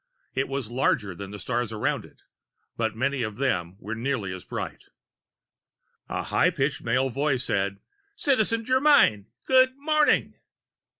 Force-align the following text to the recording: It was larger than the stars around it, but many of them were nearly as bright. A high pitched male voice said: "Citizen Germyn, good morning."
It 0.33 0.47
was 0.47 0.71
larger 0.71 1.13
than 1.13 1.29
the 1.29 1.37
stars 1.37 1.71
around 1.71 2.05
it, 2.05 2.23
but 2.75 2.95
many 2.95 3.21
of 3.21 3.37
them 3.37 3.75
were 3.77 3.93
nearly 3.93 4.33
as 4.33 4.43
bright. 4.43 4.85
A 6.09 6.23
high 6.23 6.49
pitched 6.49 6.81
male 6.81 7.11
voice 7.11 7.43
said: 7.43 7.77
"Citizen 8.15 8.65
Germyn, 8.65 9.25
good 9.45 9.77
morning." 9.77 10.33